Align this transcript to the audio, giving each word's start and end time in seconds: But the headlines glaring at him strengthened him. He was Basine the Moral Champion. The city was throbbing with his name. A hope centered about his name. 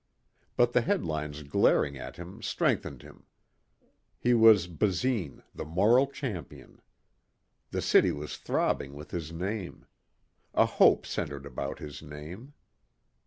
But 0.57 0.73
the 0.73 0.81
headlines 0.81 1.43
glaring 1.43 1.95
at 1.95 2.15
him 2.17 2.41
strengthened 2.41 3.03
him. 3.03 3.27
He 4.17 4.33
was 4.33 4.65
Basine 4.65 5.43
the 5.53 5.63
Moral 5.63 6.07
Champion. 6.07 6.81
The 7.69 7.83
city 7.83 8.11
was 8.11 8.35
throbbing 8.37 8.93
with 8.95 9.11
his 9.11 9.31
name. 9.31 9.85
A 10.55 10.65
hope 10.65 11.05
centered 11.05 11.45
about 11.45 11.77
his 11.77 12.01
name. 12.01 12.55